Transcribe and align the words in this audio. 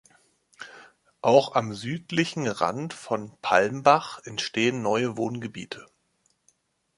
Auch 1.21 1.53
am 1.53 1.75
südlichen 1.75 2.47
Rand 2.47 2.91
von 2.91 3.37
Palmbach 3.43 4.17
entstehen 4.23 4.81
neue 4.81 5.15
Wohngebiete. 5.15 5.85